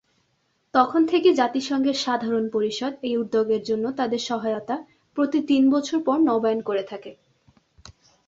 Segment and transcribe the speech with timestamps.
[0.73, 4.75] তখন থেকে জাতিসংঘের সাধারণ পরিষদ এই উদ্যোগের জন্য তাদের সহায়তা
[5.17, 7.11] প্রতি তিন বছর পর নবায়ন করে থাকে।